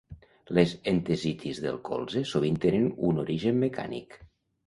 [0.59, 4.19] Les entesitis del colze sovint tenen un origen mecànic.